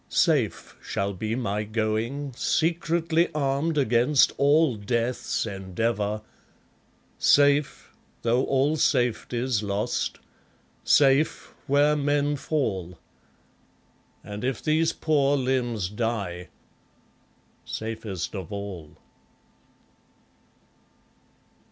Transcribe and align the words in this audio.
Safe 0.09 0.75
shall 0.81 1.13
be 1.13 1.35
my 1.35 1.63
going, 1.63 2.33
Secretly 2.33 3.29
armed 3.35 3.77
against 3.77 4.31
all 4.39 4.75
death's 4.75 5.45
endeavour; 5.45 6.23
Safe 7.19 7.93
though 8.23 8.43
all 8.45 8.77
safety's 8.77 9.61
lost; 9.61 10.17
safe 10.83 11.53
where 11.67 11.95
men 11.95 12.35
fall; 12.35 12.97
And 14.23 14.43
if 14.43 14.63
these 14.63 14.91
poor 14.91 15.37
limbs 15.37 15.87
die, 15.87 16.47
safest 17.63 18.33
of 18.33 18.51
all. 18.51 18.97